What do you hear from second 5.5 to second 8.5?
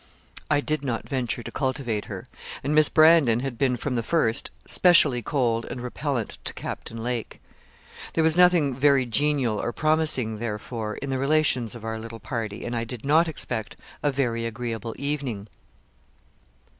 and repellent to Captain Lake. There was